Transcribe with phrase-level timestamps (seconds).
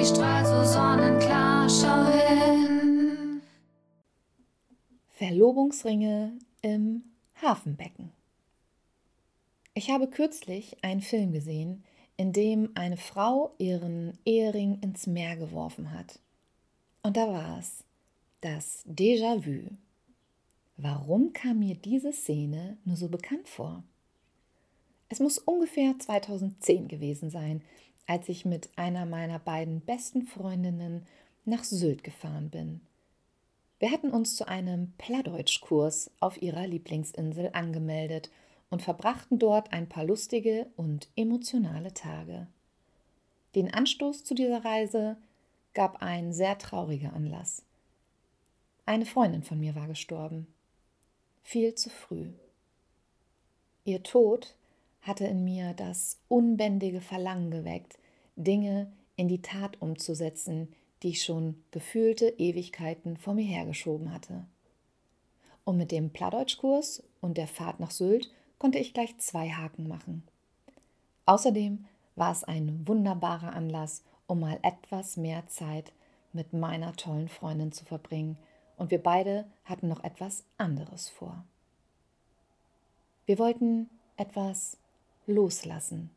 [0.00, 3.42] Sie strahlt so sonnenklar, schau hin.
[5.10, 7.02] Verlobungsringe im
[7.42, 8.10] Hafenbecken.
[9.74, 11.84] Ich habe kürzlich einen Film gesehen,
[12.16, 16.18] in dem eine Frau ihren Ehering ins Meer geworfen hat.
[17.02, 17.84] Und da war es,
[18.40, 19.68] das Déjà-vu.
[20.78, 23.84] Warum kam mir diese Szene nur so bekannt vor?
[25.10, 27.60] Es muss ungefähr 2010 gewesen sein,
[28.10, 31.06] als ich mit einer meiner beiden besten Freundinnen
[31.44, 32.80] nach Sylt gefahren bin.
[33.78, 38.28] Wir hatten uns zu einem Plattdeutschkurs auf ihrer Lieblingsinsel angemeldet
[38.68, 42.48] und verbrachten dort ein paar lustige und emotionale Tage.
[43.54, 45.16] Den Anstoß zu dieser Reise
[45.72, 47.62] gab ein sehr trauriger Anlass.
[48.86, 50.48] Eine Freundin von mir war gestorben
[51.44, 52.30] viel zu früh.
[53.84, 54.56] Ihr Tod
[55.02, 57.99] hatte in mir das unbändige Verlangen geweckt,
[58.42, 60.68] Dinge in die Tat umzusetzen,
[61.02, 64.46] die ich schon gefühlte Ewigkeiten vor mir hergeschoben hatte.
[65.64, 70.24] Und mit dem Plattdeutschkurs und der Fahrt nach Sylt konnte ich gleich zwei Haken machen.
[71.26, 71.84] Außerdem
[72.16, 75.92] war es ein wunderbarer Anlass, um mal etwas mehr Zeit
[76.32, 78.36] mit meiner tollen Freundin zu verbringen
[78.76, 81.44] und wir beide hatten noch etwas anderes vor.
[83.26, 84.78] Wir wollten etwas
[85.26, 86.10] loslassen.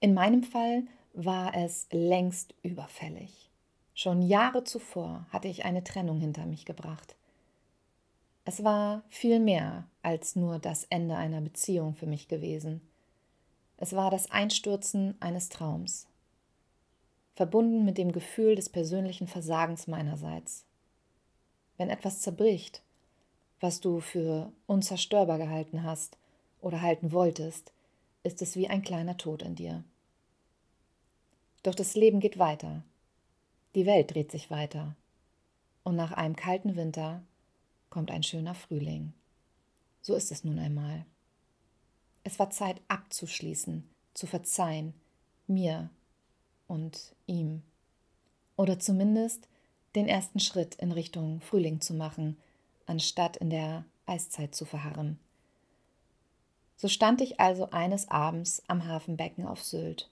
[0.00, 0.84] In meinem Fall
[1.24, 3.50] war es längst überfällig.
[3.94, 7.16] Schon Jahre zuvor hatte ich eine Trennung hinter mich gebracht.
[8.44, 12.80] Es war viel mehr als nur das Ende einer Beziehung für mich gewesen.
[13.76, 16.06] Es war das Einstürzen eines Traums,
[17.34, 20.64] verbunden mit dem Gefühl des persönlichen Versagens meinerseits
[21.80, 22.82] wenn etwas zerbricht,
[23.58, 26.18] was du für unzerstörbar gehalten hast
[26.60, 27.72] oder halten wolltest,
[28.22, 29.82] ist es wie ein kleiner Tod in dir.
[31.62, 32.82] Doch das Leben geht weiter.
[33.74, 34.96] Die Welt dreht sich weiter.
[35.82, 37.22] Und nach einem kalten Winter
[37.88, 39.12] kommt ein schöner Frühling.
[40.02, 41.04] So ist es nun einmal.
[42.24, 44.94] Es war Zeit abzuschließen, zu verzeihen,
[45.46, 45.90] mir
[46.66, 47.62] und ihm.
[48.56, 49.48] Oder zumindest
[49.94, 52.36] den ersten Schritt in Richtung Frühling zu machen,
[52.86, 55.18] anstatt in der Eiszeit zu verharren.
[56.76, 60.08] So stand ich also eines Abends am Hafenbecken auf Sylt,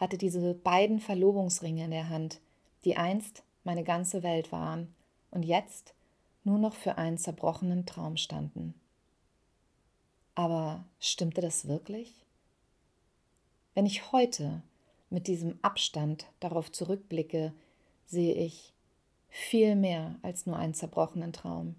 [0.00, 2.40] hatte diese beiden Verlobungsringe in der Hand,
[2.84, 4.94] die einst meine ganze Welt waren
[5.30, 5.94] und jetzt
[6.42, 8.74] nur noch für einen zerbrochenen Traum standen.
[10.34, 12.24] Aber stimmte das wirklich?
[13.74, 14.62] Wenn ich heute
[15.10, 17.52] mit diesem Abstand darauf zurückblicke,
[18.06, 18.72] sehe ich,
[19.28, 21.76] viel mehr als nur einen zerbrochenen Traum.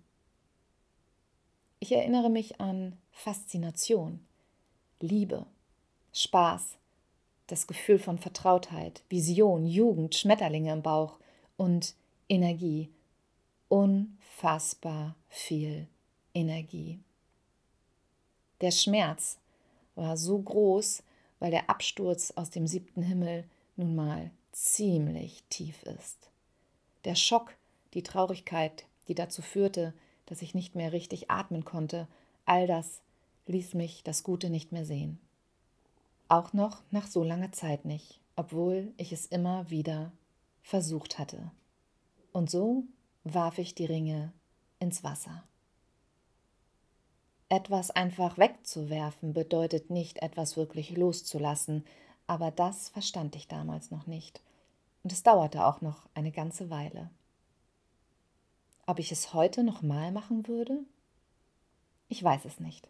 [1.79, 4.25] Ich erinnere mich an Faszination,
[4.99, 5.45] Liebe,
[6.13, 6.77] Spaß,
[7.51, 11.19] das Gefühl von Vertrautheit, Vision, Jugend, Schmetterlinge im Bauch
[11.57, 11.95] und
[12.29, 12.89] Energie,
[13.67, 15.88] unfassbar viel
[16.34, 17.00] Energie.
[18.62, 19.38] Der Schmerz
[19.95, 21.03] war so groß,
[21.39, 23.44] weil der Absturz aus dem siebten Himmel
[23.75, 26.29] nun mal ziemlich tief ist.
[27.03, 27.56] Der Schock,
[27.94, 29.94] die Traurigkeit, die dazu führte,
[30.25, 32.07] dass ich nicht mehr richtig atmen konnte,
[32.45, 33.01] all das
[33.47, 35.19] ließ mich das Gute nicht mehr sehen.
[36.31, 40.14] Auch noch nach so langer Zeit nicht, obwohl ich es immer wieder
[40.62, 41.52] versucht hatte.
[42.31, 42.86] Und so
[43.25, 44.31] warf ich die Ringe
[44.80, 45.44] ins Wasser.
[47.50, 51.84] Etwas einfach wegzuwerfen bedeutet nicht etwas wirklich loszulassen,
[52.28, 54.42] aber das verstand ich damals noch nicht
[55.03, 57.09] und es dauerte auch noch eine ganze Weile.
[58.86, 60.80] Ob ich es heute noch mal machen würde?
[62.07, 62.88] Ich weiß es nicht.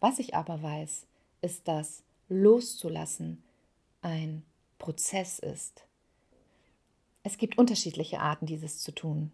[0.00, 1.06] Was ich aber weiß,
[1.40, 3.42] ist, dass loszulassen
[4.02, 4.42] ein
[4.78, 5.84] Prozess ist.
[7.22, 9.32] Es gibt unterschiedliche Arten, dieses zu tun.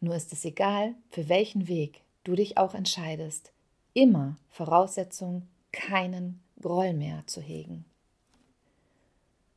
[0.00, 3.52] Nur ist es egal, für welchen Weg du dich auch entscheidest,
[3.94, 7.84] immer Voraussetzung, keinen Groll mehr zu hegen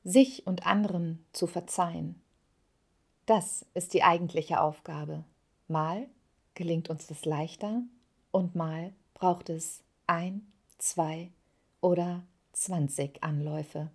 [0.04, 2.22] sich und anderen zu verzeihen.
[3.26, 5.24] Das ist die eigentliche Aufgabe.
[5.68, 6.08] Mal
[6.56, 7.84] gelingt uns das leichter
[8.32, 10.48] und mal braucht es ein,
[10.78, 11.32] zwei
[11.82, 12.24] oder
[12.60, 13.90] zwanzig Anläufe.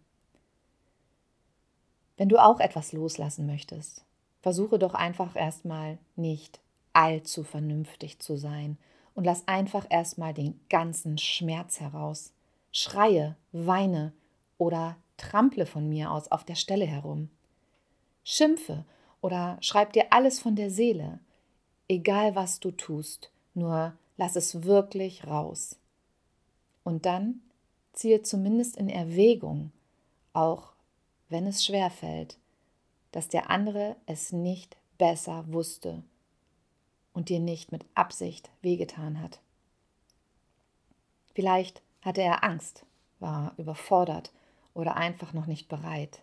[2.17, 4.05] Wenn du auch etwas loslassen möchtest,
[4.41, 6.61] versuche doch einfach erstmal nicht
[6.93, 8.79] allzu vernünftig zu sein
[9.15, 12.33] und lass einfach erstmal den ganzen Schmerz heraus.
[12.73, 14.13] Schreie, weine
[14.59, 17.31] oder trample von mir aus auf der Stelle herum.
[18.25, 18.85] Schimpfe
[19.21, 21.19] oder schreib dir alles von der Seele.
[21.89, 25.77] Egal was du tust, nur lass es wirklich raus.
[26.83, 27.41] Und dann
[27.95, 29.73] ziehe zumindest in Erwägung,
[30.33, 30.73] auch
[31.29, 32.39] wenn es schwer fällt,
[33.13, 36.03] dass der andere es nicht besser wusste
[37.13, 39.41] und dir nicht mit Absicht wehgetan hat.
[41.35, 42.85] Vielleicht hatte er Angst,
[43.21, 44.33] war überfordert
[44.75, 46.23] oder einfach noch nicht bereit.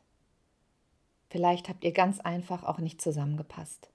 [1.29, 3.89] Vielleicht habt ihr ganz einfach auch nicht zusammengepasst,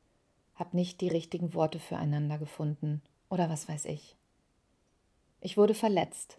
[0.54, 4.16] habt nicht die richtigen Worte füreinander gefunden oder was weiß ich.
[5.40, 6.38] Ich wurde verletzt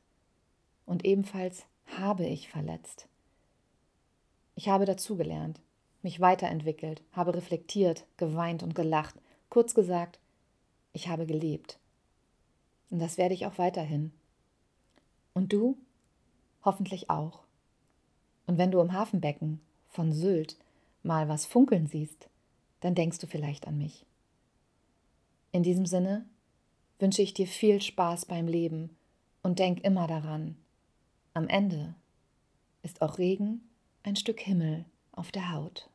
[0.87, 3.07] und ebenfalls habe ich verletzt.
[4.55, 5.61] Ich habe dazugelernt,
[6.01, 9.15] mich weiterentwickelt, habe reflektiert, geweint und gelacht.
[9.49, 10.19] Kurz gesagt,
[10.93, 11.77] ich habe gelebt.
[12.89, 14.11] Und das werde ich auch weiterhin.
[15.33, 15.77] Und du?
[16.63, 17.43] Hoffentlich auch.
[18.47, 20.57] Und wenn du im Hafenbecken von Sylt
[21.03, 22.29] mal was funkeln siehst,
[22.79, 24.05] dann denkst du vielleicht an mich.
[25.51, 26.25] In diesem Sinne
[26.99, 28.95] wünsche ich dir viel Spaß beim Leben
[29.43, 30.55] und denk immer daran,
[31.37, 31.93] am Ende
[32.81, 33.61] ist auch Regen
[34.01, 35.87] ein Stück Himmel auf der Haut.